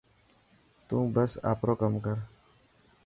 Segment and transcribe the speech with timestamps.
[0.87, 2.17] تون بس آپرو ڪم ڪر.